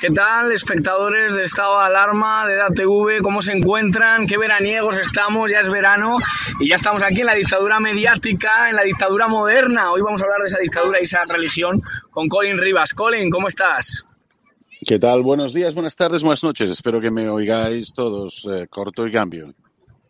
[0.00, 3.20] ¿Qué tal, espectadores de estado de alarma de DATV?
[3.22, 4.26] ¿Cómo se encuentran?
[4.26, 5.50] ¿Qué veraniegos estamos?
[5.50, 6.16] Ya es verano
[6.58, 9.92] y ya estamos aquí en la dictadura mediática, en la dictadura moderna.
[9.92, 12.94] Hoy vamos a hablar de esa dictadura y esa religión con Colin Rivas.
[12.94, 14.06] Colin, ¿cómo estás?
[14.86, 15.22] ¿Qué tal?
[15.22, 16.70] Buenos días, buenas tardes, buenas noches.
[16.70, 19.48] Espero que me oigáis todos eh, corto y cambio.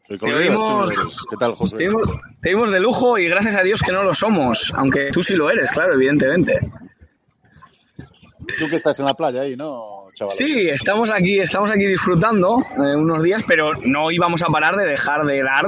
[0.07, 1.17] Soy Colin Te Rivas, tú oímos- no eres.
[1.29, 1.77] ¿Qué tal, José?
[1.79, 2.09] Te vimos,
[2.41, 5.35] te vimos de lujo y gracias a Dios que no lo somos, aunque tú sí
[5.35, 6.61] lo eres, claro, evidentemente.
[8.59, 10.35] Tú que estás en la playa ahí, ¿no, chaval?
[10.37, 14.87] Sí, estamos aquí, estamos aquí disfrutando eh, unos días, pero no íbamos a parar de
[14.87, 15.67] dejar de dar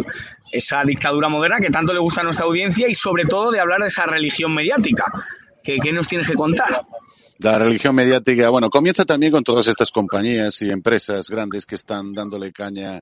[0.50, 3.80] esa dictadura moderna que tanto le gusta a nuestra audiencia y sobre todo de hablar
[3.80, 5.04] de esa religión mediática.
[5.62, 6.82] ¿Qué, qué nos tienes que contar?
[7.38, 12.12] La religión mediática, bueno, comienza también con todas estas compañías y empresas grandes que están
[12.12, 13.00] dándole caña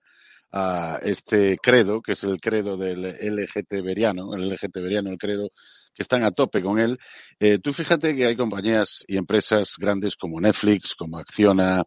[0.53, 5.51] a este credo, que es el credo del LGTBeriano, el LGTBeriano, el credo
[5.95, 6.99] que están a tope con él.
[7.39, 11.85] Eh, tú fíjate que hay compañías y empresas grandes como Netflix, como Acciona,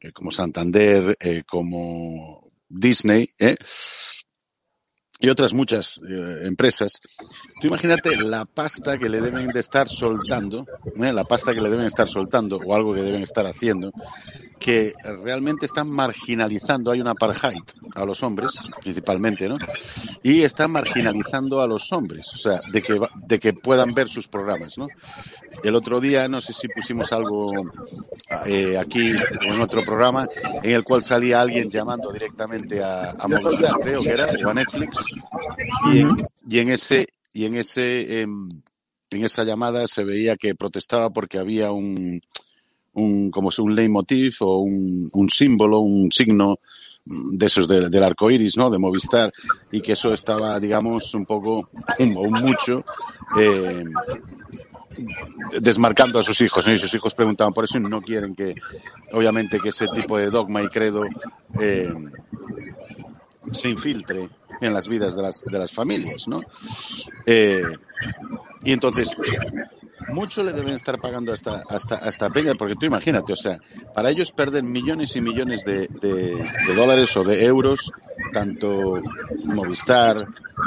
[0.00, 3.56] eh, como Santander, eh, como Disney, ¿eh?
[5.20, 7.00] y otras muchas eh, empresas.
[7.58, 11.12] Tú imagínate la pasta que le deben de estar soltando, ¿eh?
[11.12, 13.92] la pasta que le deben estar soltando o algo que deben estar haciendo,
[14.58, 14.92] que
[15.24, 17.62] realmente están marginalizando, hay una apartheid
[17.94, 18.50] a los hombres,
[18.82, 19.56] principalmente, ¿no?
[20.22, 24.28] Y están marginalizando a los hombres, o sea, de que, de que puedan ver sus
[24.28, 24.86] programas, ¿no?
[25.64, 27.52] El otro día, no sé si pusimos algo
[28.44, 30.28] eh, aquí o en otro programa,
[30.62, 34.54] en el cual salía alguien llamando directamente a, a Movistar, creo que era, o a
[34.54, 34.96] Netflix,
[35.92, 36.16] y en,
[36.48, 38.48] y en ese, y en ese, em,
[39.10, 42.18] en esa llamada se veía que protestaba porque había un,
[42.94, 46.56] un, como si un leitmotiv o un, un símbolo, un signo
[47.04, 48.70] mm, de esos de- del arco iris, ¿no?
[48.70, 49.30] De Movistar,
[49.70, 51.68] y que eso estaba, digamos, un poco,
[52.16, 52.84] o mucho,
[53.38, 53.84] eh,
[55.60, 56.66] desmarcando a sus hijos.
[56.68, 58.54] Y sus hijos preguntaban por eso y no quieren que,
[59.12, 61.04] obviamente, que ese tipo de dogma y credo
[61.60, 61.92] eh,
[63.52, 64.28] se infiltre
[64.60, 66.40] en las vidas de las, de las familias, ¿no?
[67.24, 67.62] Eh,
[68.62, 69.10] y entonces,
[70.08, 73.58] mucho le deben estar pagando hasta hasta hasta peña porque tú imagínate o sea
[73.94, 76.36] para ellos perder millones y millones de, de,
[76.66, 77.90] de dólares o de euros
[78.32, 79.00] tanto
[79.44, 80.26] Movistar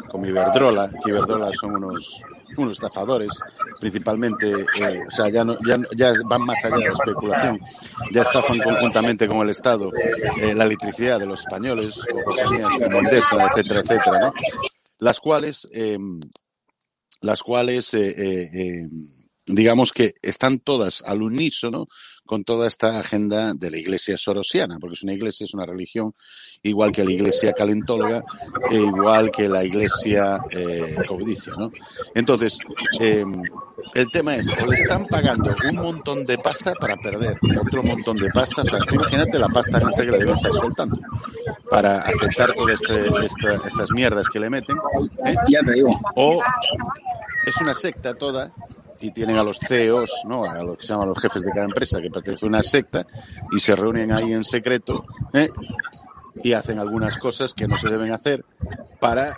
[0.09, 2.23] como Iberdrola que Iberdrola son unos
[2.57, 3.29] unos estafadores
[3.79, 7.59] principalmente eh, o sea ya no ya, ya van más allá de la especulación
[8.11, 9.91] ya estafan conjuntamente con el Estado
[10.41, 14.33] eh, la electricidad de los españoles o compañías como Endesa etcétera etcétera ¿no?
[14.99, 15.97] las cuales eh,
[17.21, 17.93] las cuales
[19.49, 21.87] digamos que están todas al unísono
[22.25, 26.13] con toda esta agenda de la iglesia sorosiana, porque es una iglesia, es una religión,
[26.61, 28.21] igual que la iglesia calentóloga,
[28.69, 31.71] e igual que la iglesia eh, codicia, ¿no?
[32.13, 32.59] Entonces,
[32.99, 33.25] eh,
[33.95, 38.17] el tema es, o le están pagando un montón de pasta para perder otro montón
[38.17, 40.99] de pasta, o sea, imagínate la pasta que le deben estar soltando
[41.71, 44.77] para aceptar todas este, esta- estas mierdas que le meten,
[45.25, 45.35] ¿eh?
[45.49, 45.99] Ya te digo.
[46.15, 46.39] o
[47.47, 48.51] es una secta toda
[49.01, 50.43] y tienen a los CEOs, ¿no?
[50.43, 53.05] A los que se llaman los jefes de cada empresa que pertenece a una secta
[53.51, 55.03] y se reúnen ahí en secreto
[55.33, 55.49] ¿eh?
[56.43, 58.45] y hacen algunas cosas que no se deben hacer
[58.99, 59.37] para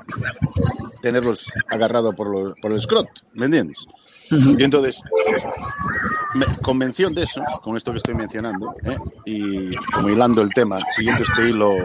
[1.01, 3.85] tenerlos agarrados por, por el escrot, ¿me entiendes?
[4.31, 5.01] Y entonces,
[6.61, 8.97] convención de eso, con esto que estoy mencionando, ¿eh?
[9.25, 11.75] y como hilando el tema, siguiendo este hilo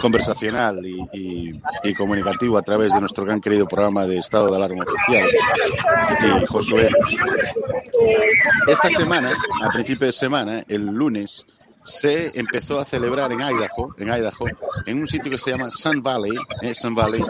[0.00, 5.28] conversacional y, comunicativo a través de nuestro gran querido programa de Estado de Alarma Oficial,
[6.20, 6.88] y Josué,
[8.68, 9.32] esta semana,
[9.62, 11.46] a principio de semana, el lunes,
[11.84, 14.46] se empezó a celebrar en Idaho, en Idaho,
[14.86, 17.20] en un sitio que se llama Sun Valley, eh, Sun Valley,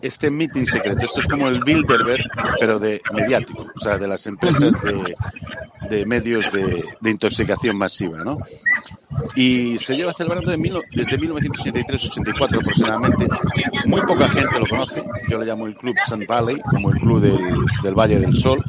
[0.00, 1.00] este meeting secreto.
[1.04, 2.24] Esto es como el Bilderberg,
[2.58, 5.14] pero de mediático, o sea, de las empresas de,
[5.90, 8.36] de medios de, de intoxicación masiva, ¿no?
[9.34, 13.26] Y se lleva celebrando de mil- desde 1983-84 aproximadamente.
[13.86, 15.02] Muy poca gente lo conoce.
[15.28, 17.38] Yo le llamo el Club Sun Valley, como el Club del,
[17.82, 18.62] del Valle del Sol.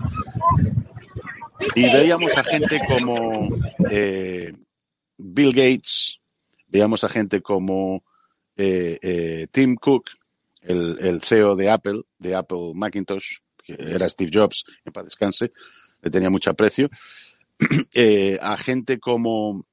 [1.75, 3.47] Y veíamos a gente como
[3.91, 4.53] eh,
[5.19, 6.19] Bill Gates,
[6.67, 8.03] veíamos a gente como
[8.55, 10.09] eh, eh, Tim Cook,
[10.61, 15.51] el, el CEO de Apple, de Apple Macintosh, que era Steve Jobs, en paz descanse,
[16.01, 16.89] le tenía mucho aprecio,
[17.93, 19.63] eh, a gente como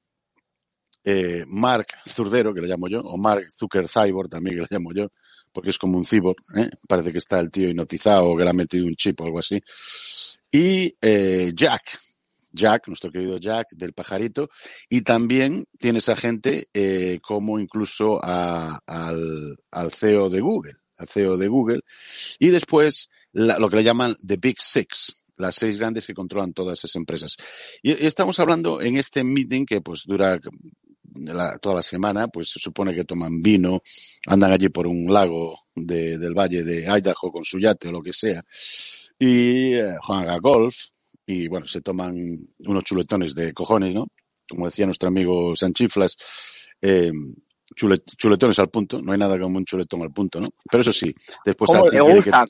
[1.03, 4.91] eh, Mark Zurdero, que le llamo yo, o Mark Zucker Cyborg también, que le llamo
[4.93, 5.07] yo,
[5.53, 6.69] porque es como un cyborg, ¿eh?
[6.87, 9.39] parece que está el tío hipnotizado o que le ha metido un chip o algo
[9.39, 9.61] así.
[10.51, 11.99] Y eh, Jack,
[12.57, 14.49] Jack, nuestro querido Jack del pajarito,
[14.89, 21.07] y también tienes a gente eh, como incluso a- al, al CEO de Google, al
[21.07, 21.81] CEO de Google,
[22.39, 26.51] y después la- lo que le llaman The Big Six, las seis grandes que controlan
[26.51, 27.35] todas esas empresas.
[27.83, 30.39] Y estamos hablando en este meeting que pues dura
[31.61, 33.81] toda la semana, pues se supone que toman vino,
[34.27, 38.01] andan allí por un lago de, del valle de Idaho con su yate o lo
[38.01, 38.39] que sea,
[39.19, 40.75] y eh, juegan golf,
[41.27, 42.15] y bueno, se toman
[42.65, 44.07] unos chuletones de cojones, ¿no?
[44.49, 46.15] Como decía nuestro amigo Sanchiflas,
[46.81, 47.11] eh,
[47.75, 50.49] chuletones al punto, no hay nada como un chuletón al punto, ¿no?
[50.71, 51.13] Pero eso sí,
[51.45, 51.69] después...
[51.69, 52.45] ¿Cómo le gusta?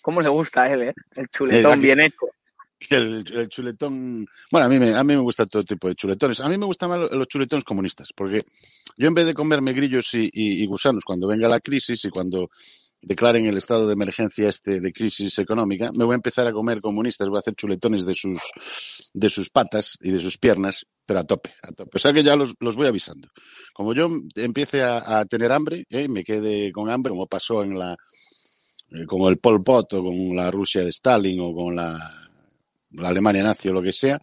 [0.00, 0.94] ¿Cómo le gusta a él, eh?
[1.14, 2.26] El chuletón bien hecho.
[2.90, 6.40] El, el, chuletón, bueno, a mí, me, a mí me gusta todo tipo de chuletones.
[6.40, 8.40] A mí me gustan más los chuletones comunistas, porque
[8.96, 12.10] yo en vez de comerme grillos y, y, y gusanos cuando venga la crisis y
[12.10, 12.50] cuando
[13.02, 16.80] declaren el estado de emergencia este de crisis económica, me voy a empezar a comer
[16.80, 18.40] comunistas, voy a hacer chuletones de sus,
[19.12, 21.90] de sus patas y de sus piernas, pero a tope, a tope.
[21.94, 23.28] O sea que ya los, los voy avisando.
[23.74, 26.08] Como yo empiece a, tener hambre, ¿eh?
[26.08, 27.96] me quede con hambre, como pasó en la,
[28.90, 31.98] eh, con el Pol Pot o con la Rusia de Stalin o con la,
[32.92, 34.20] la Alemania nazi o lo que sea,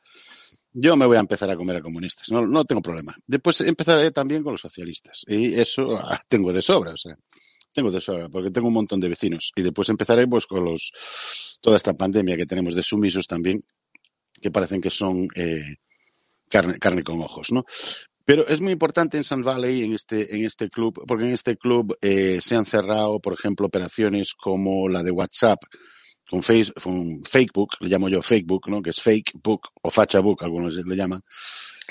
[0.71, 3.13] yo me voy a empezar a comer a comunistas, no, no tengo problema.
[3.25, 7.15] Después empezaré también con los socialistas y eso ah, tengo de sobra, o sea,
[7.73, 9.51] tengo de sobra, porque tengo un montón de vecinos.
[9.55, 13.61] Y después empezaré pues con los, toda esta pandemia que tenemos de sumisos también,
[14.41, 15.75] que parecen que son eh,
[16.49, 17.63] carne, carne con ojos, ¿no?
[18.25, 21.57] Pero es muy importante en Sun Valley, en este, en este club, porque en este
[21.57, 25.57] club eh, se han cerrado, por ejemplo, operaciones como la de WhatsApp,
[26.29, 28.81] con, face, con Facebook, le llamo yo Facebook, ¿no?
[28.81, 31.21] Que es Facebook o Fachabook, algunos le llaman.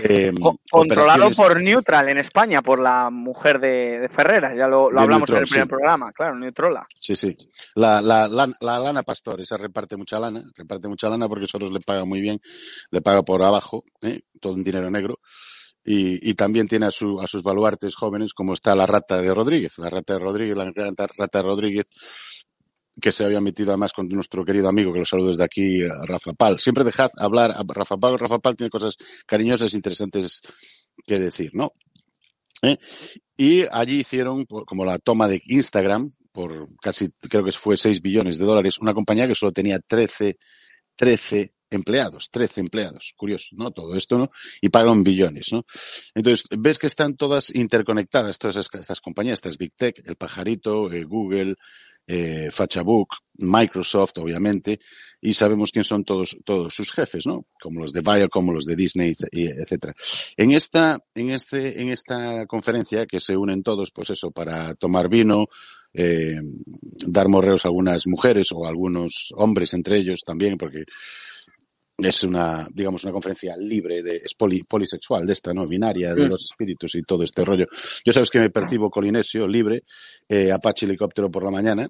[0.00, 0.32] Eh,
[0.70, 5.28] Controlado por Neutral en España, por la mujer de, de Ferreras, ya lo, lo hablamos
[5.28, 5.70] Neutral, en el primer sí.
[5.70, 6.86] programa, claro, Neutrola.
[6.94, 7.34] Sí, sí.
[7.74, 11.72] La, la, la, la, lana Pastor, esa reparte mucha lana, reparte mucha lana porque Soros
[11.72, 12.40] le paga muy bien,
[12.90, 14.20] le paga por abajo, ¿eh?
[14.40, 15.18] todo en dinero negro.
[15.84, 19.32] Y, y, también tiene a, su, a sus baluartes jóvenes como está la rata de
[19.32, 21.86] Rodríguez, la rata de Rodríguez, la rata de Rodríguez,
[23.00, 26.32] que se había metido además con nuestro querido amigo, que lo saludo desde aquí, Rafa
[26.32, 26.58] Pal.
[26.58, 28.18] Siempre dejad hablar a Rafa Pal.
[28.18, 30.40] Rafa Pal tiene cosas cariñosas e interesantes
[31.06, 31.72] que decir, ¿no?
[32.62, 32.76] ¿Eh?
[33.36, 38.38] Y allí hicieron como la toma de Instagram por casi, creo que fue 6 billones
[38.38, 40.38] de dólares, una compañía que solo tenía 13,
[40.96, 43.70] 13 empleados, 13 empleados, curioso, ¿no?
[43.70, 44.30] Todo esto, ¿no?
[44.60, 45.64] Y pagan billones, ¿no?
[46.14, 51.04] Entonces, ves que están todas interconectadas, todas estas, compañías, estas Big Tech, el pajarito, eh,
[51.04, 51.54] Google,
[52.06, 54.80] eh, Fachabook, Microsoft, obviamente,
[55.20, 57.44] y sabemos quién son todos, todos sus jefes, ¿no?
[57.60, 59.94] Como los de Bayer, como los de Disney, etcétera.
[60.36, 65.08] En esta, en este, en esta conferencia que se unen todos, pues eso, para tomar
[65.10, 65.48] vino,
[65.92, 66.36] eh,
[67.06, 70.84] dar morreos a algunas mujeres o algunos hombres entre ellos también, porque
[71.98, 75.66] es una, digamos, una conferencia libre de, es poli, polisexual de esta, ¿no?
[75.66, 77.66] Binaria de los espíritus y todo este rollo.
[78.04, 79.82] Yo sabes que me percibo colinesio, libre,
[80.28, 81.88] eh, Apache helicóptero por la mañana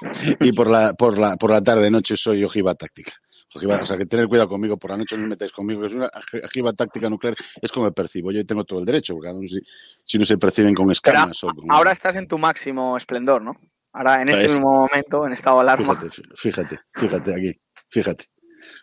[0.40, 3.12] y por la, por la, por la tarde noche soy ojiva táctica.
[3.54, 5.88] Ojiva, o sea, que tener cuidado conmigo, por la noche no me metáis conmigo, que
[5.88, 6.08] es una
[6.44, 8.32] ojiva táctica nuclear, es como me percibo.
[8.32, 9.60] Yo tengo todo el derecho, porque si,
[10.04, 11.70] si no se perciben con escamas Pero o con...
[11.70, 13.56] Ahora estás en tu máximo esplendor, ¿no?
[13.92, 15.94] Ahora, en este es, mismo momento, en estado de alarma.
[15.94, 18.24] Fíjate, fíjate, fíjate aquí, fíjate.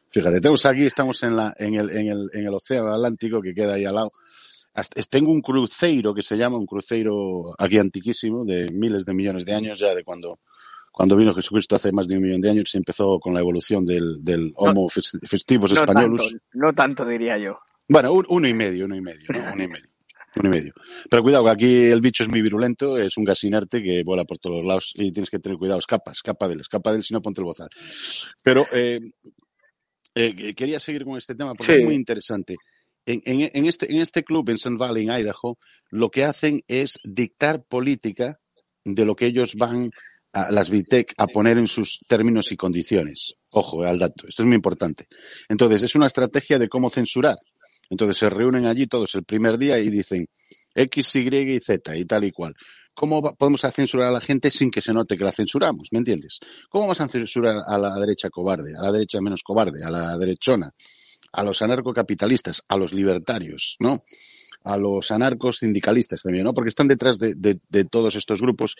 [0.09, 3.53] Fíjate, tenemos aquí, estamos en, la, en, el, en, el, en el Océano Atlántico que
[3.53, 4.11] queda ahí al lado.
[4.73, 9.45] Hasta, tengo un cruceiro que se llama, un cruceiro aquí antiquísimo, de miles de millones
[9.45, 10.39] de años ya, de cuando,
[10.91, 13.85] cuando vino Jesucristo hace más de un millón de años, se empezó con la evolución
[13.85, 16.29] del, del Homo no, festivus no españolus.
[16.29, 17.59] Tanto, no tanto, diría yo.
[17.89, 19.39] Bueno, un, uno y medio, uno y medio, ¿no?
[19.53, 19.87] uno y medio.
[20.35, 20.73] Uno y medio.
[21.09, 24.25] Pero cuidado, que aquí el bicho es muy virulento, es un gas inerte que vuela
[24.25, 26.97] por todos los lados y tienes que tener cuidado, escapa, escapa de él, escapa de
[26.97, 27.69] él, si no ponte el bozal.
[28.43, 28.99] Pero, eh,
[30.17, 31.79] eh, quería seguir con este tema porque sí.
[31.79, 32.55] es muy interesante.
[33.05, 35.57] En, en, en, este, en este club en Sun Valley, en Idaho,
[35.89, 38.39] lo que hacen es dictar política
[38.83, 39.89] de lo que ellos van
[40.33, 43.35] a las Vitec a poner en sus términos y condiciones.
[43.51, 45.07] Ojo eh, al dato, esto es muy importante.
[45.47, 47.37] Entonces, es una estrategia de cómo censurar.
[47.89, 50.27] Entonces, se reúnen allí todos el primer día y dicen
[50.75, 52.53] X, Y y Z y tal y cual.
[52.97, 55.89] ¿Cómo podemos censurar a la gente sin que se note que la censuramos?
[55.91, 56.39] ¿Me entiendes?
[56.67, 60.17] ¿Cómo vamos a censurar a la derecha cobarde, a la derecha menos cobarde, a la
[60.17, 60.73] derechona,
[61.31, 64.03] a los anarcocapitalistas, a los libertarios, ¿no?
[64.63, 66.55] A los anarcos sindicalistas también, ¿no?
[66.55, 67.59] Porque están detrás de,
[67.91, 68.75] todos estos grupos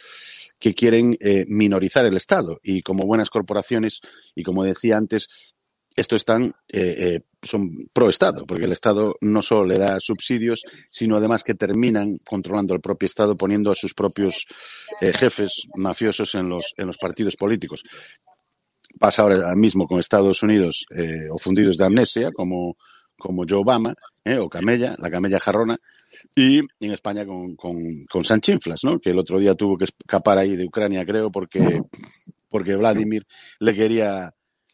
[0.58, 4.02] que quieren eh, minorizar el Estado y como buenas corporaciones
[4.34, 5.28] y como decía antes,
[5.98, 10.62] esto están, eh, eh, son pro Estado, porque el Estado no solo le da subsidios,
[10.92, 14.46] sino además que terminan controlando el propio Estado, poniendo a sus propios
[15.02, 17.84] eh, jefes mafiosos en los, en los partidos políticos.
[19.00, 22.78] Pasa ahora mismo con Estados Unidos eh, o fundidos de amnesia, como,
[23.18, 25.78] como Joe Obama, eh, o Camella, la Camella Jarrona,
[26.36, 27.76] y en España con, con,
[28.08, 29.00] con Sanchinflas, ¿no?
[29.00, 31.82] que el otro día tuvo que escapar ahí de Ucrania, creo, porque,
[32.50, 33.26] porque Vladimir
[33.60, 34.32] le quería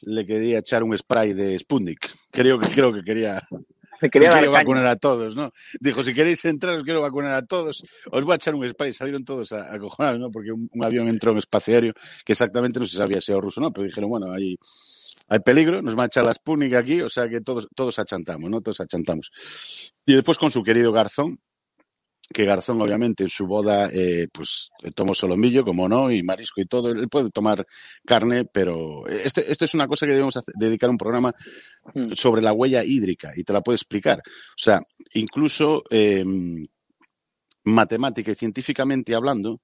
[0.07, 2.09] le quería echar un spray de Sputnik.
[2.31, 3.41] Creo que, creo que quería,
[4.11, 5.51] quería quiero vacunar a todos, ¿no?
[5.79, 7.83] Dijo, si queréis entrar, os quiero vacunar a todos.
[8.11, 8.93] Os voy a echar un spray.
[8.93, 10.31] Salieron todos a, acojonados, ¿no?
[10.31, 11.93] Porque un, un avión entró en espacio aéreo
[12.25, 14.57] que exactamente no se sabía si era ruso o no, pero dijeron, bueno, hay,
[15.29, 18.49] hay peligro, nos van a echar la Sputnik aquí, o sea que todos, todos achantamos,
[18.49, 18.61] ¿no?
[18.61, 19.31] Todos achantamos.
[20.05, 21.39] Y después con su querido Garzón,
[22.31, 26.65] que Garzón obviamente en su boda eh, pues tomó solomillo, como no, y marisco y
[26.65, 27.65] todo, él puede tomar
[28.05, 31.33] carne, pero este, esto es una cosa que debemos hacer- dedicar un programa
[31.93, 32.13] Mm.
[32.15, 34.19] sobre la huella hídrica y te la puedo explicar.
[34.19, 34.79] O sea,
[35.13, 36.23] incluso eh,
[37.65, 39.61] matemática y científicamente hablando,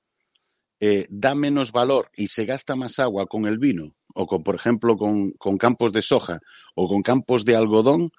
[0.80, 4.56] eh, da menos valor y se gasta más agua con el vino o con, por
[4.56, 6.40] ejemplo, con, con campos de soja
[6.76, 8.10] o con campos de algodón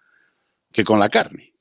[0.72, 1.52] que con la carne.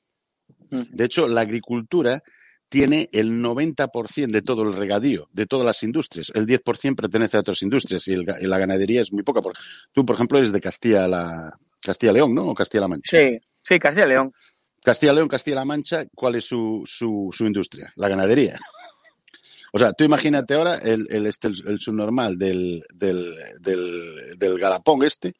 [0.70, 0.82] Mm.
[0.90, 2.22] De hecho, la agricultura
[2.70, 6.32] tiene el 90% de todo el regadío, de todas las industrias.
[6.34, 9.42] El 10% pertenece a otras industrias y, el y la ganadería es muy poca.
[9.42, 9.54] Por-
[9.92, 12.46] Tú, por ejemplo, eres de Castilla-La Castilla-León, ¿no?
[12.46, 13.10] O Castilla-La Mancha.
[13.18, 14.32] Sí, sí, Castilla y León.
[14.82, 17.92] Castilla-León, Castilla-La Mancha, ¿cuál es su, su, su industria?
[17.96, 18.56] La ganadería.
[19.72, 24.58] O sea, tú imagínate ahora el, el, este, el, el subnormal del, del, del, del
[24.58, 25.34] Galapón este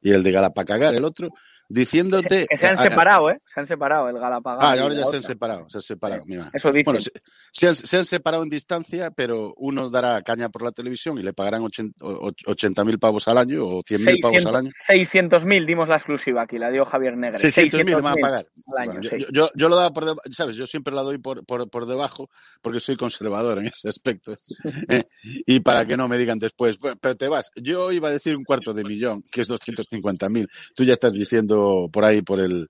[0.00, 1.28] y el de Galapacagar, el otro,
[1.68, 2.46] diciéndote...
[2.48, 3.40] Que se han separado, ¿eh?
[3.46, 4.64] Se han separado el Galapagos.
[4.64, 6.50] Ah, ahora ya se han separado, se han separado, mi madre.
[6.54, 6.84] Eso dicen.
[6.84, 7.10] Bueno, se,
[7.52, 11.22] se han, se han separado en distancia, pero uno dará caña por la televisión y
[11.22, 14.70] le pagarán 80 mil pavos al año o 100 mil pavos al año.
[14.88, 17.38] 600.000 dimos la exclusiva aquí, la dio Javier Negre.
[17.38, 18.44] 600 mil me van a 600.000 pagar.
[18.76, 19.10] al año, Bueno, yo,
[19.46, 19.50] sí.
[19.54, 20.56] yo- lo daba por debajo, ¿sabes?
[20.56, 22.28] Yo siempre la doy por, por, por debajo
[22.62, 24.36] porque soy conservador en ese aspecto.
[24.88, 25.04] Eh,
[25.46, 27.50] y para que no me digan después, "Pues, pero te vas.
[27.56, 30.46] Yo iba a decir un cuarto de millón, que es 250 mil.
[30.74, 31.53] Tú ya estás diciendo
[31.92, 32.68] por ahí, por el,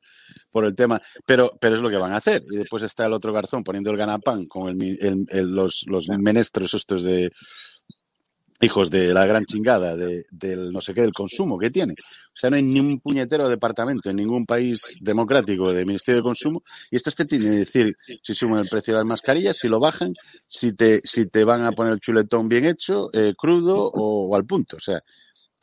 [0.50, 2.42] por el tema, pero, pero es lo que van a hacer.
[2.50, 7.02] Y después está el otro garzón poniendo el ganapán con el, los, los menestros estos
[7.02, 7.30] de,
[8.64, 11.92] hijos de la gran chingada, de, del no sé qué, del consumo que tiene.
[11.92, 16.24] O sea, no hay ni un puñetero departamento en ningún país democrático de Ministerio de
[16.24, 16.62] Consumo.
[16.90, 19.80] Y esto te tiene que decir si suben el precio de las mascarillas, si lo
[19.80, 20.12] bajan,
[20.48, 24.36] si te, si te van a poner el chuletón bien hecho, eh, crudo o, o
[24.36, 24.76] al punto.
[24.76, 25.00] O sea,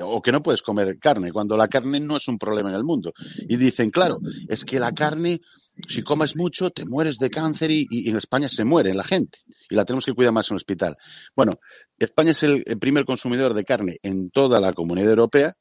[0.02, 2.84] o que no puedes comer carne, cuando la carne no es un problema en el
[2.84, 3.14] mundo.
[3.48, 5.42] Y dicen, claro, es que la carne,
[5.88, 9.40] si comes mucho, te mueres de cáncer y, en España se muere la gente.
[9.70, 10.98] Y la tenemos que cuidar más en el hospital.
[11.36, 11.54] Bueno,
[11.98, 15.56] España es el, el primer consumidor de carne en toda la comunidad europea.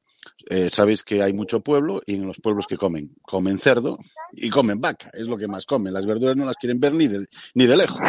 [0.49, 3.97] Eh, sabéis que hay mucho pueblo y en los pueblos que comen, comen cerdo
[4.33, 5.93] y comen vaca, es lo que más comen.
[5.93, 8.01] Las verduras no las quieren ver ni de, ni de lejos.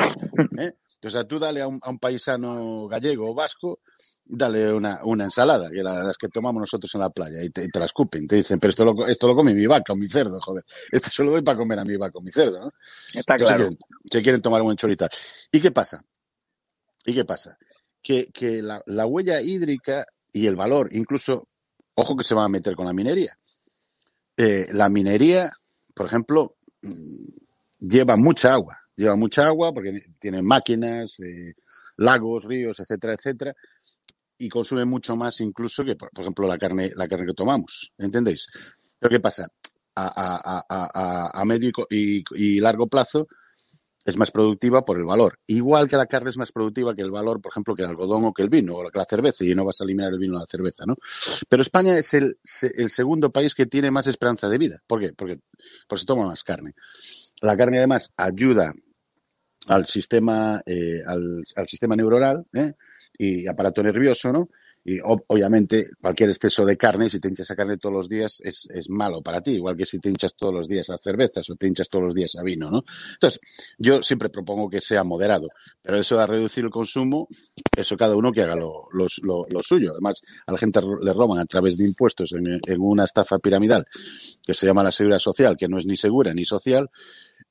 [0.59, 0.73] ¿eh?
[1.03, 3.79] O sea, tú dale a un, a un paisano gallego o vasco,
[4.25, 7.63] dale una, una ensalada, que la- las que tomamos nosotros en la playa, y te,
[7.63, 8.27] y te la escupen.
[8.27, 10.63] Te dicen, pero esto lo, esto lo come mi vaca o mi cerdo, joder.
[10.91, 12.71] Esto se lo doy para comer a mi vaca o mi cerdo, ¿no?
[13.13, 13.57] Está Que se claro.
[13.57, 15.09] quieren, se quieren tomar un chorital.
[15.51, 16.01] ¿Y qué pasa?
[17.05, 17.57] ¿Y qué pasa?
[18.01, 21.47] Que, que la, la huella hídrica y el valor, incluso,
[21.95, 23.37] ojo que se van a meter con la minería.
[24.37, 25.51] Eh, la minería,
[25.93, 28.77] por ejemplo, mm, lleva mucha agua.
[28.95, 31.53] Lleva mucha agua porque tiene máquinas, eh,
[31.97, 33.53] lagos, ríos, etcétera, etcétera.
[34.41, 37.91] Y consume mucho más incluso que, por, ejemplo, la carne, la carne que tomamos.
[37.97, 38.47] ¿Entendéis?
[38.97, 39.47] Pero ¿qué pasa?
[39.95, 43.27] A, medio y y, largo plazo
[44.03, 45.37] es más productiva por el valor.
[45.45, 48.25] Igual que la carne es más productiva que el valor, por ejemplo, que el algodón
[48.25, 50.37] o que el vino o que la cerveza, y no vas a eliminar el vino
[50.37, 50.95] o la cerveza, ¿no?
[51.47, 52.39] Pero España es el,
[52.75, 54.79] el segundo país que tiene más esperanza de vida.
[54.87, 55.13] ¿Por qué?
[55.13, 55.37] Porque,
[55.87, 56.73] porque se toma más carne.
[57.41, 58.73] La carne además ayuda
[59.67, 62.73] al sistema, eh, al, al sistema neuronal ¿eh?
[63.23, 64.49] Y aparato nervioso, ¿no?
[64.83, 68.41] Y ob- obviamente cualquier exceso de carne, si te hinchas a carne todos los días,
[68.43, 71.47] es, es malo para ti, igual que si te hinchas todos los días a cervezas
[71.51, 72.83] o te hinchas todos los días a vino, ¿no?
[73.13, 73.39] Entonces,
[73.77, 75.49] yo siempre propongo que sea moderado,
[75.83, 77.27] pero eso a reducir el consumo,
[77.77, 79.91] eso cada uno que haga lo, los- lo, lo suyo.
[79.91, 83.85] Además, a la gente le roban a través de impuestos en, en una estafa piramidal
[84.45, 86.89] que se llama la seguridad social, que no es ni segura ni social,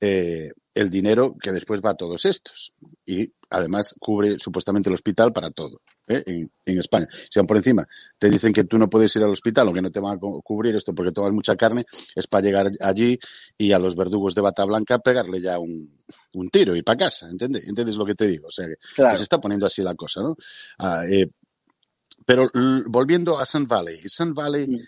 [0.01, 2.73] eh, el dinero que después va a todos estos.
[3.05, 6.23] Y además cubre supuestamente el hospital para todo ¿eh?
[6.25, 7.07] en, en España.
[7.29, 7.85] Si aún por encima
[8.17, 10.19] te dicen que tú no puedes ir al hospital o que no te van a
[10.19, 13.19] cu- cubrir esto porque tomas mucha carne, es para llegar allí
[13.57, 15.97] y a los verdugos de bata blanca pegarle ya un,
[16.33, 17.27] un tiro y para casa.
[17.29, 17.65] ¿Entiendes?
[17.67, 18.47] ¿Entiendes lo que te digo?
[18.47, 19.15] O sea, que Claro.
[19.17, 20.35] se está poniendo así la cosa, ¿no?
[20.79, 21.27] Ah, eh,
[22.25, 22.49] pero
[22.85, 24.79] volviendo a Sun Valley, Sun Valley, Mm.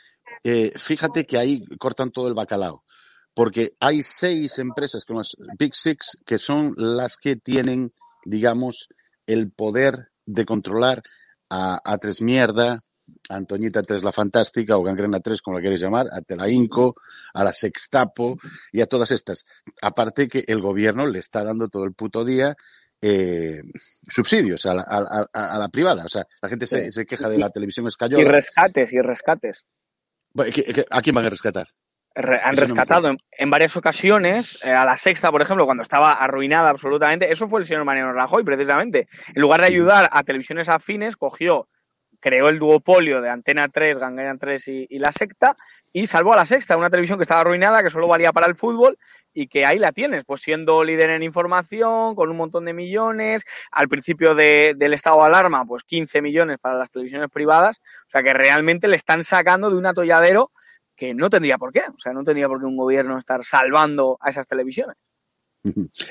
[0.43, 2.82] eh, fíjate que ahí cortan todo el bacalao,
[3.33, 7.93] porque hay seis empresas con las Big Six que son las que tienen,
[8.25, 8.87] digamos,
[9.27, 11.01] el poder de controlar
[11.49, 12.79] a, a Tres Mierda,
[13.29, 16.95] a Antoñita Tres la Fantástica o Gangrena Tres, como la queréis llamar, a Telainco,
[17.33, 18.37] a la Sextapo
[18.71, 19.43] y a todas estas.
[19.81, 22.55] Aparte que el gobierno le está dando todo el puto día
[23.01, 23.61] eh,
[24.07, 26.05] subsidios a la, a, a- a la privada.
[26.05, 26.91] O sea, la gente se, Sí.
[26.91, 28.31] se queja de la televisión Y escayola.
[28.31, 29.65] rescates, y rescates.
[30.89, 31.67] ¿A quién van a rescatar?
[32.15, 37.31] Han rescatado en, varias ocasiones, eh, a la sexta, por ejemplo, cuando estaba arruinada absolutamente,
[37.31, 39.07] eso fue el señor Mariano Rajoy, precisamente.
[39.33, 41.67] En lugar de ayudar a televisiones afines, cogió,
[42.19, 45.55] creó el duopolio de Antena 3, Gangayan 3 y, y, La Secta,
[45.91, 48.55] y salvó a La Sexta, una televisión que estaba arruinada, que solo valía para el
[48.55, 48.97] fútbol,
[49.33, 53.43] y que ahí la tienes, pues siendo líder en información, con un montón de millones,
[53.71, 58.09] al principio de, del estado de alarma, pues 15 millones para las televisiones privadas, o
[58.11, 60.51] sea que realmente le están sacando de un atolladero
[60.95, 61.81] que no tendría por qué.
[61.81, 64.97] O sea, no tendría por qué un gobierno estar salvando a esas televisiones.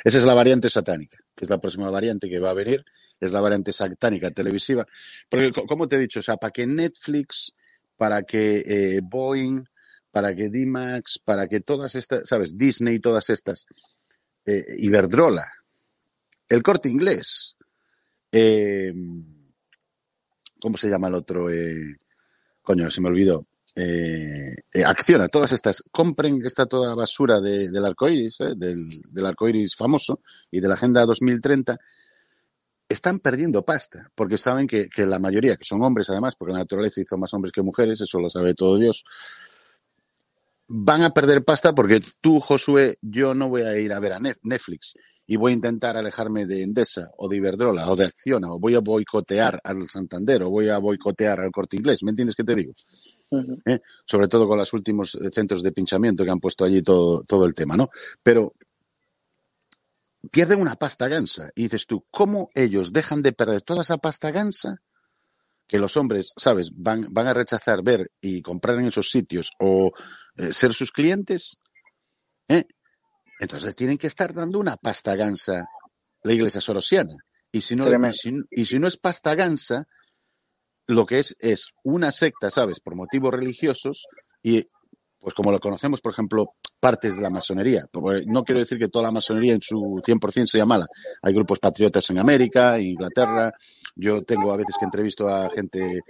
[0.05, 2.83] Esa es la variante satánica, que es la próxima variante que va a venir,
[3.21, 4.87] es la variante satánica televisiva.
[5.29, 7.53] Porque, como te he dicho, o sea, para que Netflix,
[7.97, 9.64] para que eh, Boeing,
[10.11, 12.57] para que D-Max, para que todas estas, ¿sabes?
[12.57, 13.66] Disney, todas estas,
[14.47, 15.47] eh, Iberdrola,
[16.49, 17.57] el corte inglés,
[18.31, 18.92] eh,
[20.61, 21.51] ¿cómo se llama el otro?
[21.51, 21.97] Eh,
[22.62, 27.85] coño, se me olvidó eh, eh, acciona todas estas, compren esta toda basura de, del
[27.85, 31.78] arcoiris, eh, del, del arcoiris famoso y de la Agenda 2030,
[32.88, 36.61] están perdiendo pasta, porque saben que, que, la mayoría, que son hombres además, porque la
[36.61, 39.04] naturaleza hizo más hombres que mujeres, eso lo sabe todo Dios,
[40.68, 44.20] van a perder pasta porque tú, Josué, yo no voy a ir a ver a
[44.20, 44.94] Netflix
[45.33, 48.75] y voy a intentar alejarme de Endesa o de Iberdrola o de Acciona o voy
[48.75, 52.03] a boicotear al Santander o voy a boicotear al Corte Inglés.
[52.03, 52.75] ¿Me entiendes qué te digo?
[53.64, 53.81] ¿eh?
[54.05, 57.47] sobre todo con los últimos eh, centros de pinchamiento que han puesto allí todo, todo
[57.47, 57.88] el tema, ¿no?
[58.23, 58.53] Pero
[60.31, 64.31] pierden una pasta gansa y dices tú, ¿cómo ellos dejan de perder toda esa pasta
[64.31, 64.83] gansa?
[65.66, 69.92] que los hombres, ¿sabes?, van, van a rechazar ver y comprar en esos sitios o
[70.37, 71.57] eh, ser sus clientes,
[72.49, 72.66] ¿eh?
[73.42, 75.66] Entonces tienen que estar dando una pasta gansa
[76.22, 77.12] la iglesia sorosiana.
[77.50, 79.85] Y si no, y si, y si no es pasta gansa,
[80.87, 82.78] lo que es es una secta, ¿sabes?
[82.78, 84.07] Por motivos religiosos
[84.44, 84.64] y
[85.18, 87.87] pues como lo conocemos, por ejemplo, partes de la masonería.
[88.27, 90.88] No quiero decir que toda la masonería en su 100% sea mala.
[91.23, 93.53] Hay grupos patriotas en América, Inglaterra.
[93.95, 96.01] Yo tengo a veces que entrevisto a gente,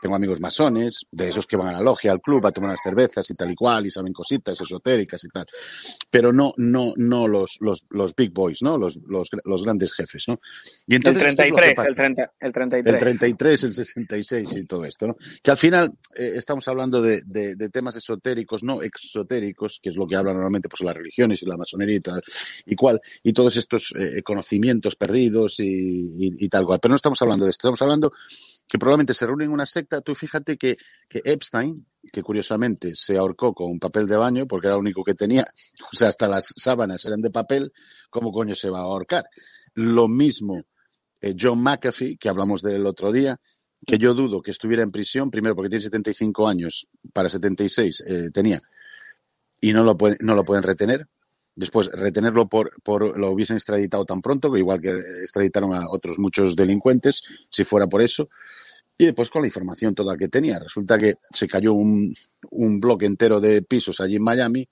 [0.00, 2.80] tengo amigos masones, de esos que van a la logia, al club, a tomar unas
[2.82, 5.44] cervezas y tal y cual, y saben cositas esotéricas y tal.
[6.10, 8.78] Pero no, no, no los, los, los big boys, ¿no?
[8.78, 10.40] Los, los, los grandes jefes, ¿no?
[10.86, 12.94] Y entonces, el 33, es el, 30, el 33.
[12.94, 15.16] El 33, el 66 y todo esto, ¿no?
[15.42, 19.96] Que al final eh, estamos hablando de, de, de temas esotéricos, no exotéricos, que es
[19.96, 22.22] lo que habla normalmente pues las religiones y la masonería y tal
[22.66, 26.78] y cual, y todos estos eh, conocimientos perdidos y, tal cual.
[26.80, 28.10] Pero no estamos hablando de esto, estamos hablando
[28.68, 30.00] que probablemente se reúnen en una secta.
[30.00, 30.76] Tú fíjate que,
[31.08, 35.04] que Epstein, que curiosamente se ahorcó con un papel de baño porque era lo único
[35.04, 35.46] que tenía,
[35.92, 37.72] o sea, hasta las sábanas eran de papel,
[38.10, 39.24] ¿cómo coño se va a ahorcar?
[39.74, 40.64] Lo mismo
[41.20, 43.38] eh, John McAfee, que hablamos del otro día,
[43.86, 48.30] que yo dudo que estuviera en prisión, primero porque tiene 75 años, para 76 eh,
[48.32, 48.60] tenía,
[49.62, 51.06] y no lo, pueden, no lo pueden retener.
[51.54, 54.90] Después, retenerlo por, por lo hubiesen extraditado tan pronto, igual que
[55.22, 58.28] extraditaron a otros muchos delincuentes, si fuera por eso.
[58.98, 60.58] Y después con la información toda que tenía.
[60.58, 62.12] Resulta que se cayó un,
[62.50, 64.68] un bloque entero de pisos allí en Miami,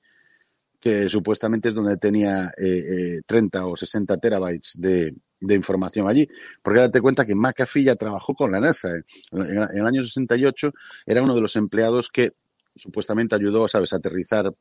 [0.80, 6.26] que supuestamente es donde tenía eh, eh, 30 o 60 terabytes de, de información allí.
[6.62, 8.88] Porque date cuenta que McAfee ya trabajó con la NASA.
[9.30, 10.72] En, en, el año 68
[11.06, 12.32] era uno de los empleados que
[12.74, 14.52] supuestamente ayudó, sabes, a aterrizar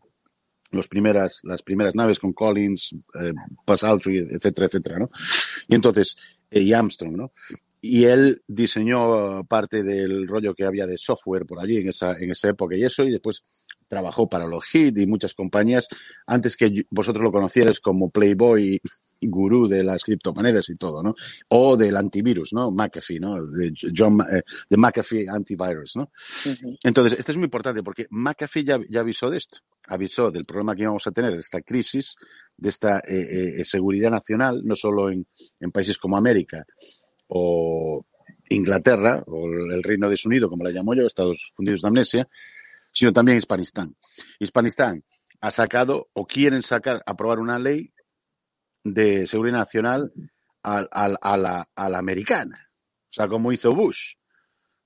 [0.72, 3.34] los primeras, las primeras naves con Collins, eh,
[4.32, 5.10] etcétera, etcétera, ¿no?
[5.68, 6.16] Y entonces,
[6.52, 7.32] eh, y Armstrong, ¿no?
[7.82, 12.32] Y él diseñó parte del rollo que había de software por allí en esa, en
[12.32, 13.44] esa época y eso, y después
[13.88, 15.88] trabajó para los HIT y muchas compañías
[16.28, 18.82] antes que vosotros lo conocierais como Playboy
[19.22, 21.14] gurú de las criptomonedas y todo, ¿no?
[21.50, 22.72] O del antivirus, ¿no?
[22.72, 23.36] McAfee, ¿no?
[23.46, 26.04] De John, eh, de McAfee Antivirus, ¿no?
[26.04, 26.78] Uh -huh.
[26.84, 30.76] Entonces, esto es muy importante porque McAfee ya, ya avisó de esto, avisó del problema
[30.76, 32.16] que íbamos a tener, de esta crisis,
[32.56, 35.26] de esta eh, eh, seguridad nacional, no solo en,
[35.60, 36.66] en países como América
[37.30, 38.06] o
[38.50, 42.28] Inglaterra, o el Reino de Unido, como la llamo yo, Estados Unidos de Amnesia,
[42.92, 43.96] sino también Hispanistán.
[44.40, 45.04] Hispanistán
[45.42, 47.94] ha sacado o quieren sacar, aprobar una ley
[48.84, 50.12] de seguridad nacional
[50.64, 52.72] a, a, a, la, a, la, americana.
[53.04, 54.16] O sea, como hizo Bush,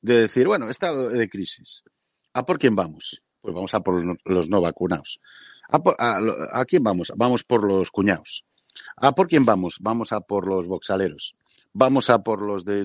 [0.01, 1.83] de decir, bueno, estado de crisis.
[2.33, 3.23] ¿A por quién vamos?
[3.41, 5.19] Pues vamos a por los no vacunados.
[5.69, 7.11] ¿A, por, a, quién vamos?
[7.15, 8.45] Vamos por los cuñados.
[8.97, 9.77] ¿A por quién vamos?
[9.81, 11.35] Vamos a por los boxaleros.
[11.73, 12.83] Vamos a por los de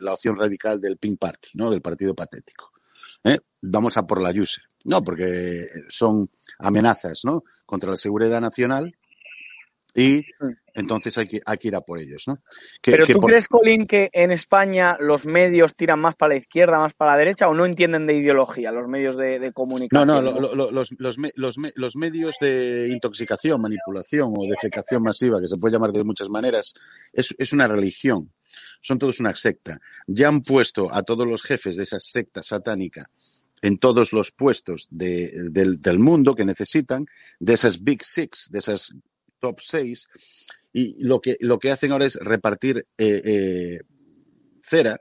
[0.00, 1.70] la opción radical del Pink Party, ¿no?
[1.70, 2.70] Del partido patético.
[3.24, 3.38] ¿Eh?
[3.62, 4.64] Vamos a por la user.
[4.84, 6.28] No, porque son
[6.58, 7.42] amenazas, ¿no?
[7.66, 8.94] Contra la seguridad nacional
[9.94, 10.24] Y
[10.74, 12.36] entonces hay que, hay que ir a por ellos, ¿no?
[12.80, 16.34] Que, Pero que tú por- crees, Colin, que en España los medios tiran más para
[16.34, 19.48] la izquierda, más para la derecha o no entienden de ideología los medios de, de
[19.48, 20.06] No, comunicación?
[20.06, 24.42] no, lo- lo- lo- los, los, me- los, me- los medios de intoxicación, manipulación o
[24.48, 26.72] defecación masiva, que se puede llamar de muchas maneras,
[27.12, 28.30] es, es una religión.
[28.80, 29.80] Son todos una secta.
[30.06, 33.10] Ya han puesto a todos los jefes de esa secta satánica
[33.62, 37.04] en todos los puestos de- del, del mundo que necesitan,
[37.40, 38.94] de esas Big Six, de esas
[39.40, 40.08] top seis,
[40.72, 43.80] y lo que, lo que hacen ahora es repartir eh, eh,
[44.62, 45.00] cera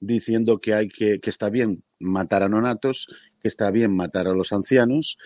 [0.00, 3.06] diciendo que hay que, que está bien matar a nonatos,
[3.40, 5.16] que está bien matar a los ancianos,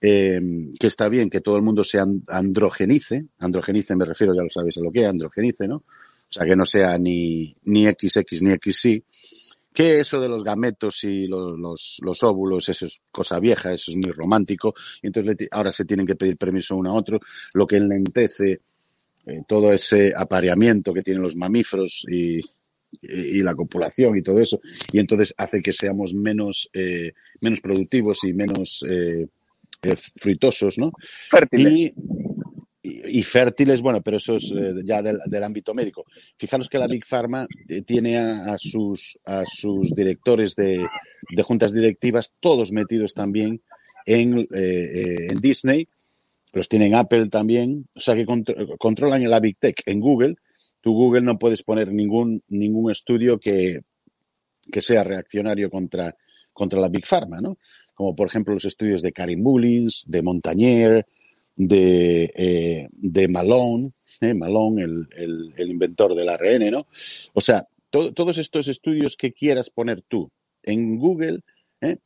[0.00, 0.38] eh,
[0.78, 4.50] que está bien que todo el mundo se an- androgenice, androgenice me refiero, ya lo
[4.50, 5.76] sabéis a lo que es, androgenice, ¿no?
[5.76, 9.04] O sea, que no sea ni, ni XX ni XY,
[9.72, 13.90] que eso de los gametos y los, los, los óvulos, eso es cosa vieja, eso
[13.90, 17.20] es muy romántico, y entonces ahora se tienen que pedir permiso uno a otro,
[17.54, 18.60] lo que enlentece
[19.26, 24.40] eh, todo ese apareamiento que tienen los mamíferos y, y, y la copulación y todo
[24.40, 24.60] eso,
[24.92, 29.28] y entonces hace que seamos menos, eh, menos productivos y menos eh,
[29.82, 30.92] eh, fruitosos, ¿no?
[31.30, 31.72] Fértiles.
[31.72, 31.94] Y,
[32.82, 36.04] y, y fértiles, bueno, pero eso es eh, ya del, ámbito médico.
[36.36, 40.84] Fijaros que la Big Pharma eh, tiene a, sus, a sus directores de,
[41.34, 43.60] de juntas directivas, todos metidos también
[44.06, 45.88] en, eh, en Disney,
[46.52, 49.76] los tienen Apple también, o sea que contro- controlan la Big Tech.
[49.86, 50.36] En Google,
[50.80, 53.82] tú Google no puedes poner ningún, ningún estudio que,
[54.72, 56.16] que sea reaccionario contra,
[56.52, 57.58] contra la Big Pharma, ¿no?
[57.94, 61.06] Como por ejemplo los estudios de Karim Mullins, de Montagnier,
[61.68, 63.92] de, eh, de Malone,
[64.22, 64.32] ¿eh?
[64.34, 66.86] Malone, el, el, inventor del ARN, ¿no?
[67.34, 70.30] O sea, to- todos estos estudios que quieras poner tú
[70.62, 71.40] en Google,
[71.82, 71.98] ¿eh?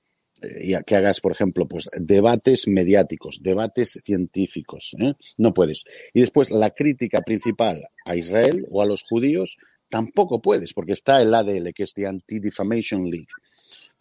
[0.60, 4.94] Y que hagas, por ejemplo, pues debates mediáticos, debates científicos,
[5.38, 5.84] no puedes.
[6.12, 9.56] Y después la crítica principal a Israel o a los judíos
[9.88, 13.28] tampoco puedes, porque está el ADL, que es de Anti-Defamation League.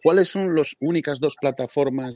[0.02, 2.12] ¿Cuáles son las únicas dos plataformas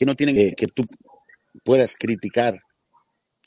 [0.00, 0.82] que no tienen que, que tú
[1.62, 2.58] puedas criticar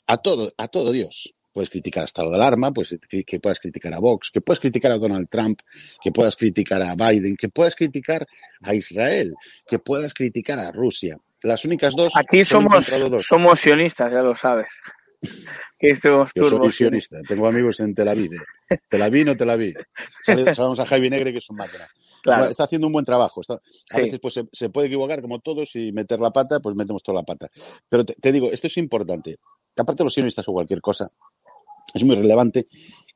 [0.06, 1.34] a todo, a todo Dios?
[1.52, 4.92] Puedes criticar a estado de alarma, pues que puedas criticar a Vox, que puedas criticar
[4.92, 5.58] a Donald Trump,
[6.00, 8.24] que puedas criticar a Biden, que puedas criticar
[8.62, 9.34] a Israel,
[9.66, 11.16] que puedas criticar a Rusia.
[11.42, 12.12] Las únicas dos.
[12.14, 13.26] Aquí somos, dos.
[13.26, 14.68] somos sionistas, ya lo sabes.
[15.78, 16.74] Que estuvimos Yo soy turbos.
[16.76, 18.32] sionista, tengo amigos en Tel Aviv.
[18.70, 18.78] ¿eh?
[18.88, 19.74] Tel Aviv, no Tel Aviv.
[20.24, 21.86] Sabemos a Javi Negre, que es un máquina.
[22.22, 22.42] Claro.
[22.44, 23.40] Está, está haciendo un buen trabajo.
[23.42, 23.60] Está- a
[23.96, 24.00] Sí.
[24.00, 27.18] veces pues, se, se puede equivocar como todos y meter la pata, pues metemos toda
[27.18, 27.50] la pata.
[27.88, 29.36] Pero te, te digo, esto es importante.
[29.76, 31.10] Aparte de los sionistas o cualquier cosa,
[31.92, 32.66] es muy relevante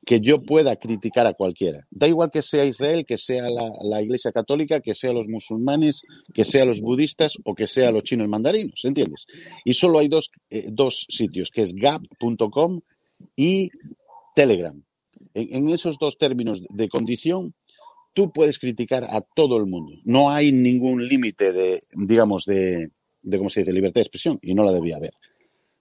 [0.08, 1.86] que yo pueda criticar a cualquiera.
[1.90, 6.00] Da igual que sea Israel, que sea la, Iglesia Católica, que sea los musulmanes,
[6.32, 9.26] que sea los budistas o que sea los chinos mandarinos, ¿entiendes?
[9.66, 12.80] Y solo hay dos, eh, dos sitios, que es gap.com
[13.36, 13.68] y
[14.34, 14.82] Telegram.
[15.34, 17.54] En, en esos dos términos de condición,
[18.14, 19.92] tú puedes criticar a todo el mundo.
[20.04, 24.54] No hay ningún límite de, digamos, de, de, ¿cómo se dice?, libertad de expresión y
[24.54, 25.12] no la debía haber.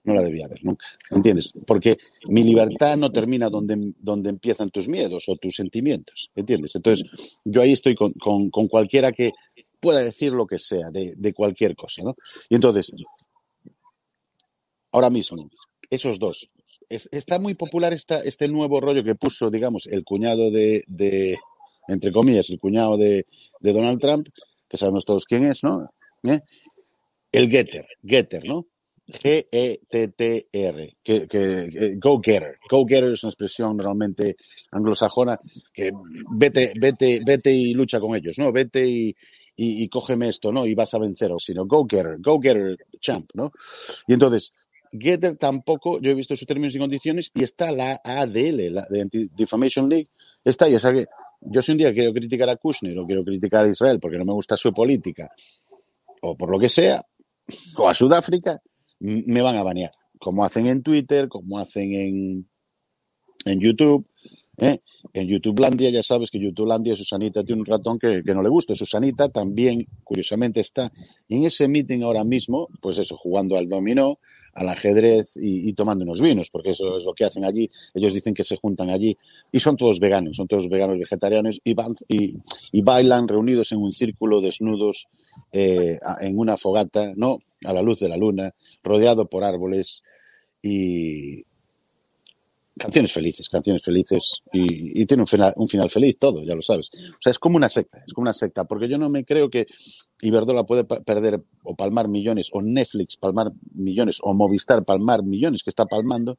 [0.04, 1.52] No la debía haber nunca, ¿entiendes?
[1.66, 6.74] Porque mi libertad no termina donde, donde empiezan tus miedos o tus sentimientos, ¿entiendes?
[6.76, 9.32] Entonces, yo ahí estoy con, con, cualquiera que
[9.80, 12.14] pueda decir lo que sea de, de cualquier cosa, ¿no?
[12.48, 12.90] Y entonces,
[14.92, 15.50] ahora mismo,
[15.90, 16.48] esos dos.
[16.88, 21.36] Es- está muy popular esta, este nuevo rollo que puso, digamos, el cuñado de, de
[21.88, 23.26] entre comillas, el cuñado de,
[23.60, 24.28] de Donald Trump,
[24.68, 25.90] que sabemos todos quién es, ¿no?
[26.24, 26.40] ¿Eh?
[27.32, 28.66] El Getter, Getter, ¿no?
[29.08, 32.58] G-E-T-T-R, que, que, Go Getter.
[32.70, 34.36] Go Getter es una expresión normalmente
[34.70, 35.38] anglosajona
[35.72, 35.90] que
[36.30, 38.52] vete, vete, vete y lucha con ellos, ¿no?
[38.52, 39.16] Vete y,
[39.56, 40.66] y, cógeme esto, ¿no?
[40.66, 43.50] Y vas a venceros, sino Go Getter, Go Getter Champ, ¿no?
[44.06, 44.52] Y entonces,
[44.92, 49.02] Getter tampoco, yo he visto sus términos y condiciones y está la ADL, la de
[49.02, 50.08] Anti-Defamation League,
[50.44, 51.06] está ahí, o sea que
[51.40, 54.24] yo si un día quiero criticar a Kushner o quiero criticar a Israel porque no
[54.24, 55.30] me gusta su política
[56.20, 57.04] o por lo que sea,
[57.76, 58.60] o a Sudáfrica,
[59.00, 62.48] me van a banear, como hacen en Twitter, como hacen en,
[63.44, 64.06] en YouTube.
[64.58, 64.80] ¿eh?
[65.12, 68.74] En YouTubelandia, ya sabes que YouTubelandia, Susanita tiene un ratón que, que no le gusta.
[68.74, 70.92] Susanita también, curiosamente, está
[71.28, 74.18] en ese meeting ahora mismo, pues eso, jugando al dominó,
[74.58, 77.70] al ajedrez y, tomando unos vinos, porque eso es lo que hacen allí.
[77.94, 79.16] Ellos dicen que se juntan allí
[79.52, 83.92] y son todos veganos, son todos veganos vegetarianos y, van, y, bailan reunidos en un
[83.92, 85.06] círculo desnudos
[85.52, 87.36] eh, en una fogata, ¿no?
[87.64, 90.02] A la luz de la luna, rodeado por árboles
[90.62, 91.44] y
[92.78, 96.90] canciones felices, canciones felices y, tiene un final, un final feliz todo, ya lo sabes.
[96.94, 99.50] O sea, es como una secta, es como una secta, porque yo no me creo
[99.50, 99.66] que
[100.22, 105.70] Iberdola puede perder o palmar millones, o Netflix palmar millones, o Movistar palmar millones que
[105.70, 106.38] está palmando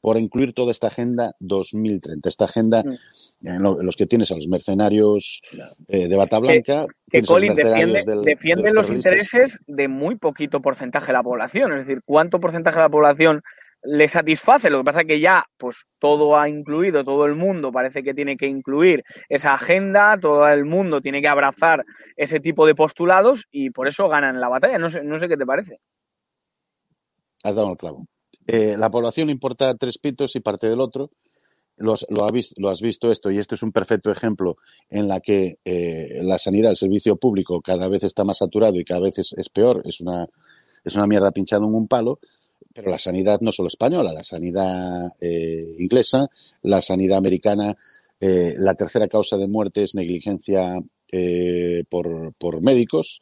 [0.00, 3.46] por incluir toda esta agenda 2030, esta agenda mm.
[3.46, 5.40] en, los que tienes a los mercenarios
[5.88, 6.86] eh, de bata blanca.
[7.10, 12.02] Que, Colin defiende, defiende los intereses de muy poquito porcentaje de la población, es decir,
[12.04, 13.42] ¿cuánto porcentaje de la población
[13.82, 14.70] le satisface.
[14.70, 18.14] Lo que pasa es que ya, pues todo ha incluido, todo el mundo parece que
[18.14, 21.84] tiene que incluir esa agenda, todo el mundo tiene que abrazar
[22.16, 24.78] ese tipo de postulados y por eso ganan la batalla.
[24.78, 25.80] No sé, no sé qué te parece.
[27.44, 28.04] Has dado el clavo.
[28.50, 31.10] Eh, la población importa tres pitos y parte del otro.
[31.76, 34.56] Lo lo, has visto esto y esto es un perfecto ejemplo
[34.90, 38.84] en la que eh, la sanidad, el servicio público cada vez está más saturado y
[38.84, 40.26] cada vez es, es peor, es una,
[40.84, 42.18] es una mierda pinchada en un palo
[42.74, 46.28] pero la sanidad no solo española, la sanidad eh, inglesa,
[46.62, 47.76] la sanidad americana,
[48.20, 50.80] la tercera causa de muerte es negligencia
[51.88, 53.20] por, por, médicos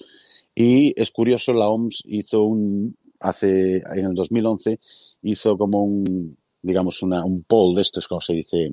[0.54, 4.78] y es curioso, la OMS hizo un, hace, en el 2011,
[5.26, 8.70] hizo como un, digamos, una, un poll de estos, como se dice,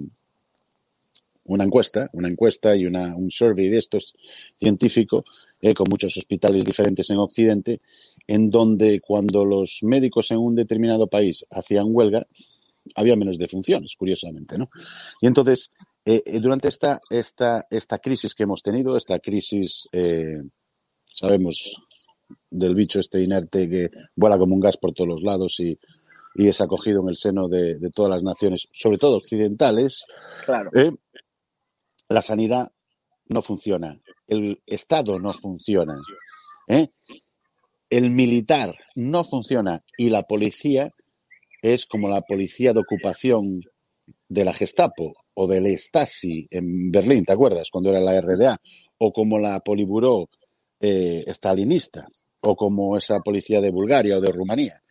[1.46, 4.16] una encuesta, una encuesta y una, un survey de estos
[4.58, 5.26] científico,
[5.76, 7.80] con muchos hospitales diferentes en Occidente,
[8.28, 12.28] en donde cuando los médicos en un determinado país hacían huelga,
[12.96, 14.70] había menos defunciones, curiosamente, ¿no?
[15.22, 15.72] Y entonces,
[16.06, 20.42] eh, eh, durante esta, esta, esta crisis que hemos tenido, esta crisis, eh,
[21.06, 21.76] sabemos
[22.50, 25.78] del bicho este inerte que vuela como un gas por todos los lados y,
[26.36, 30.06] y es acogido en el seno de, de, todas las naciones, sobre todo occidentales,
[30.46, 30.72] claro.
[32.10, 32.72] la sanidad
[33.28, 35.96] no funciona, el Estado no funciona.
[36.68, 36.90] ¿eh?
[37.94, 40.90] el militar no funciona y la policía
[41.62, 43.62] es como la policía de ocupación
[44.28, 47.70] de la Gestapo o del Stasi en Berlín, ¿te acuerdas?
[47.72, 48.58] Cuando era la RDA,
[48.98, 50.28] o como la Poliburó
[50.80, 52.08] eh, stalinista,
[52.42, 54.82] o como esa policía de Bulgaria o de Rumanía.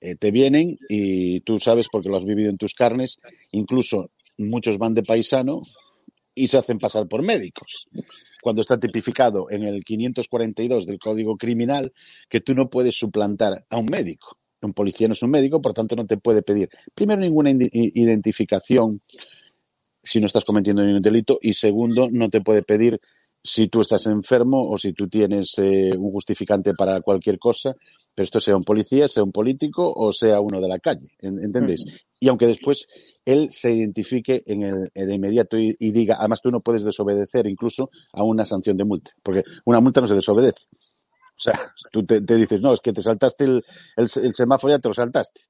[0.00, 3.18] Eh, te vienen y tú sabes porque lo has vivido en tus carnes,
[3.52, 5.62] incluso muchos van de paisano
[6.34, 7.88] y se hacen pasar por médicos
[8.42, 11.92] cuando está tipificado en el 542 del Código Criminal
[12.28, 14.38] que tú no puedes suplantar a un médico.
[14.62, 19.02] Un policía no es un médico, por tanto no te puede pedir, primero, ninguna identificación
[20.06, 23.00] si no estás cometiendo ningún delito y segundo, no te puede pedir
[23.46, 27.74] si tú estás enfermo o si tú tienes eh, un justificante para cualquier cosa,
[28.12, 31.84] pero esto sea un policía, sea un político o sea uno de la calle, ¿entendéis?
[32.18, 32.88] Y aunque después
[33.24, 37.90] él se identifique en el, de inmediato y, diga, además tú no puedes desobedecer incluso
[38.12, 40.66] a una sanción de multa, porque una multa no se desobedece.
[40.72, 41.60] O sea,
[41.92, 43.64] tú te, dices, no, es que te saltaste el,
[43.96, 45.42] el, semáforo, ya te lo saltaste.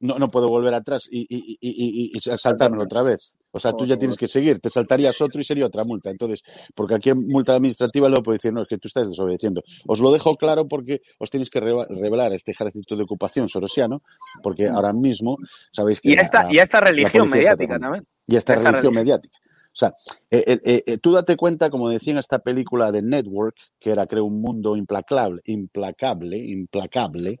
[0.00, 3.36] No, no puedo volver atrás y, y, y, y saltármelo otra vez.
[3.50, 6.10] O sea, tú ya tienes que seguir, te saltarías otro y sería otra multa.
[6.10, 6.42] Entonces,
[6.74, 9.62] porque aquí en multa administrativa luego puede decir, no, es que tú estás desobedeciendo.
[9.86, 14.02] Os lo dejo claro porque os tenéis que revelar este ejército de ocupación sorosiano,
[14.42, 14.74] porque mm.
[14.74, 15.36] ahora mismo
[15.72, 16.10] sabéis que...
[16.10, 18.06] Y esta, y esta religión mediática también.
[18.26, 19.38] Y esta, religión, mediática.
[19.68, 19.94] O sea,
[20.30, 24.06] eh, eh, eh, tú date cuenta, como decía en esta película de Network, que era,
[24.06, 27.40] creo, un mundo implacable, implacable, implacable,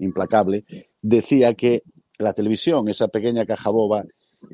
[0.00, 0.64] implacable,
[1.04, 1.82] decía que
[2.18, 4.04] la televisión, esa pequeña caja boba,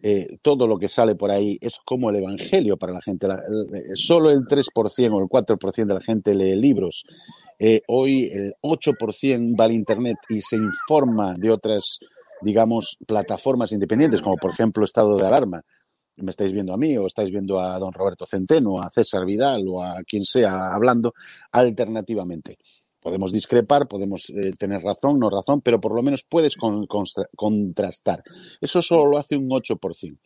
[0.02, 3.28] eh, todo lo que sale por ahí es como el evangelio para la gente.
[3.94, 7.04] solo el 3% o el 4% de la gente lee libros.
[7.58, 11.98] Eh, hoy el 8% va al Internet y se informa de otras,
[12.42, 15.62] digamos, plataformas independientes, como por ejemplo Estado de Alarma.
[16.16, 19.64] Me estáis viendo a mí o estáis viendo a don Roberto Centeno, a César Vidal
[19.68, 21.12] o a quien sea hablando
[21.52, 22.56] alternativamente
[23.00, 28.22] podemos discrepar, podemos eh, tener razón, no razón, pero por lo menos puedes contrastar.
[28.60, 30.18] Eso solo lo hace un 8%.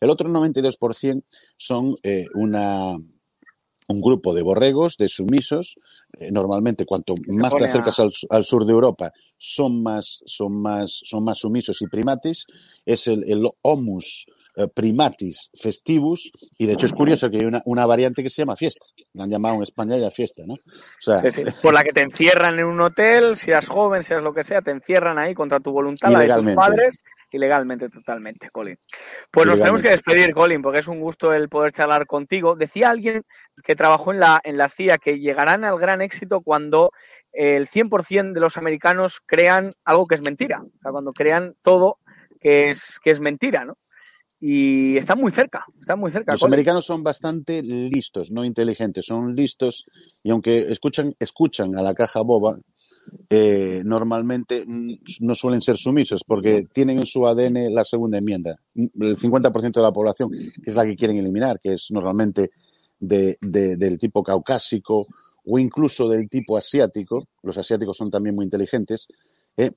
[0.00, 1.24] El otro 92%
[1.56, 2.96] son eh, una,
[3.90, 5.78] un grupo de borregos, de sumisos.
[6.18, 11.24] Eh, normalmente, cuanto más te acercas al, sur de Europa, son más, son más, son
[11.24, 12.46] más sumisos y primatis.
[12.84, 14.26] Es el, el homus
[14.56, 18.42] eh, primatis festivus, y de hecho es curioso que hay una, una, variante que se
[18.42, 18.84] llama fiesta.
[19.12, 20.54] La han llamado en España ya fiesta, ¿no?
[20.54, 20.58] O
[20.98, 21.22] sea,
[21.62, 24.72] Por la que te encierran en un hotel, seas joven, seas lo que sea, te
[24.72, 27.00] encierran ahí contra tu voluntad, la de tus padres,
[27.36, 28.78] ilegalmente, totalmente, Colin.
[29.30, 32.56] Pues nos tenemos que despedir, Colin, porque es un gusto el poder charlar contigo.
[32.56, 33.22] Decía alguien
[33.62, 36.92] que trabajó en la, en la CIA que llegarán al gran éxito cuando
[37.32, 41.98] el 100% de los americanos crean algo que es mentira, o sea, cuando crean todo
[42.40, 43.76] que es, que es mentira, ¿no?
[44.40, 46.32] y están muy cerca, están muy cerca.
[46.32, 49.84] Los americanos son bastante listos, no inteligentes, son listos
[50.22, 52.58] y aunque escuchan, escuchan a la caja boba,
[53.28, 58.58] eh, normalmente no suelen ser sumisos porque tienen en su ADN la segunda enmienda.
[58.74, 62.50] El 50% de la población, es la que quieren eliminar, que es normalmente
[62.98, 65.06] de, del tipo caucásico
[65.44, 69.08] o incluso del tipo asiático, los asiáticos son también muy inteligentes,
[69.56, 69.72] eh,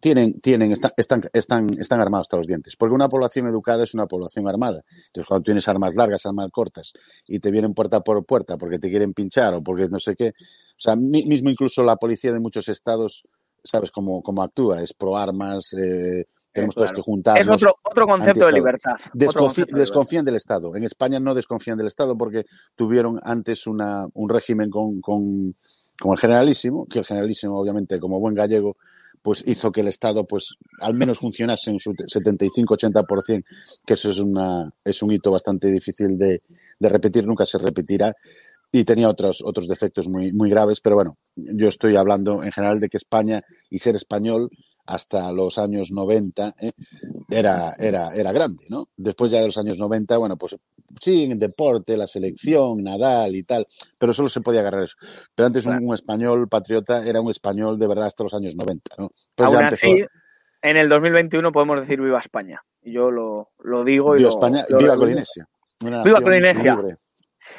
[0.00, 2.76] tienen, tienen, están, están, están, están armados hasta los dientes.
[2.76, 4.82] Porque una población educada es una población armada.
[5.06, 6.92] Entonces, cuando tienes armas largas, armas cortas,
[7.26, 10.28] y te vienen puerta por puerta porque te quieren pinchar o porque no sé qué.
[10.28, 13.24] O sea, mismo incluso la policía de muchos estados,
[13.64, 14.82] ¿sabes cómo, cómo actúa?
[14.82, 17.46] Es pro armas, eh, tenemos todos que juntarnos.
[17.46, 18.96] Es otro, otro concepto de libertad.
[19.12, 20.74] Desconfí, desconfían del Estado.
[20.76, 25.54] En España no desconfían del Estado porque tuvieron antes una, un régimen con, con,
[26.00, 28.76] con el generalísimo, que el generalísimo, obviamente, como buen gallego,
[29.22, 33.44] pues hizo que el Estado pues al menos funcionase en su 75-80%,
[33.86, 36.42] que eso es una es un hito bastante difícil de,
[36.78, 38.14] de repetir, nunca se repetirá
[38.70, 42.80] y tenía otros otros defectos muy muy graves, pero bueno, yo estoy hablando en general
[42.80, 44.50] de que España y ser español
[44.86, 46.72] hasta los años 90 ¿eh?
[47.30, 48.88] Era, era, era grande, ¿no?
[48.96, 50.56] Después ya de los años 90, bueno, pues
[51.00, 53.66] sí, en deporte, la selección, Nadal y tal,
[53.98, 54.96] pero solo se podía agarrar eso.
[55.34, 58.94] Pero antes un, un español patriota era un español de verdad hasta los años 90,
[58.98, 59.10] ¿no?
[59.34, 60.04] Pues Aún así,
[60.62, 62.62] en el 2021 podemos decir viva España.
[62.82, 65.46] Y yo lo, lo digo y viva lo, España, lo, viva Colinesia.
[65.80, 66.74] Viva Colinesia.
[66.74, 66.96] Libre.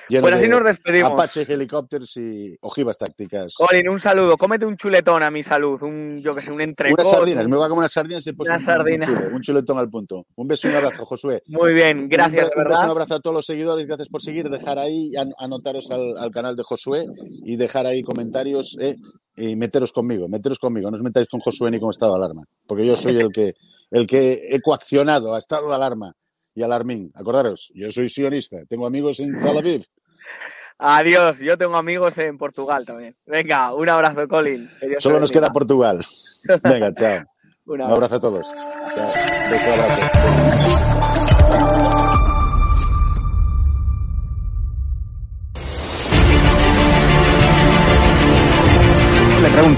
[0.09, 1.11] Pues así nos despedimos.
[1.11, 3.53] Apache, helicópteros y ojivas tácticas.
[3.55, 4.35] Colin, un saludo.
[4.37, 5.81] Cómete un chuletón a mi salud.
[5.83, 6.99] Un, yo que sé, un entrecot.
[6.99, 7.47] Unas sardinas.
[7.47, 9.07] Me voy a comer unas sardinas y Una un, sardina.
[9.07, 10.25] Un, un chuletón al punto.
[10.35, 11.43] Un beso y un abrazo, Josué.
[11.47, 12.83] Muy bien, gracias, un, un beso y verdad.
[12.85, 13.85] un abrazo a todos los seguidores.
[13.85, 14.49] Gracias por seguir.
[14.49, 17.05] Dejar ahí, an- anotaros al, al canal de Josué
[17.45, 18.95] y dejar ahí comentarios eh,
[19.35, 20.27] y meteros conmigo.
[20.27, 20.89] Meteros conmigo.
[20.89, 22.43] No os metáis con Josué ni con estado de alarma.
[22.67, 23.53] Porque yo soy el que,
[23.91, 26.13] el que he coaccionado a estado de alarma
[26.55, 27.11] y alarmín.
[27.15, 28.57] Acordaros, yo soy sionista.
[28.67, 29.83] Tengo amigos en Tel Aviv.
[30.77, 31.39] Adiós.
[31.39, 33.13] Yo tengo amigos en Portugal también.
[33.25, 34.69] Venga, un abrazo, Colin.
[34.99, 35.99] Solo nos queda Portugal.
[36.63, 37.23] Venga, chao.
[37.65, 37.95] Un Un abrazo.
[37.95, 38.47] abrazo a todos.
[38.95, 39.11] Chao.
[39.51, 41.88] Beso, abrazo.